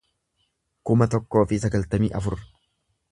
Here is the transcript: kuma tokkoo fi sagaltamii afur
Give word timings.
kuma 0.89 1.07
tokkoo 1.15 1.43
fi 1.51 1.59
sagaltamii 1.65 2.09
afur 2.21 2.39